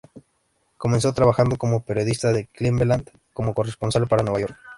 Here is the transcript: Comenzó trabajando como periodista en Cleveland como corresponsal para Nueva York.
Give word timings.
Comenzó 0.79 1.13
trabajando 1.13 1.57
como 1.57 1.83
periodista 1.83 2.31
en 2.31 2.49
Cleveland 2.53 3.07
como 3.33 3.53
corresponsal 3.53 4.07
para 4.07 4.23
Nueva 4.23 4.39
York. 4.39 4.57